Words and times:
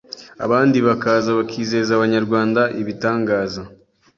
abandi 0.45 0.77
bakaza 0.87 1.29
bakizeza 1.39 1.91
Abanyarwanda 1.93 2.61
ibitangaza 2.81 3.61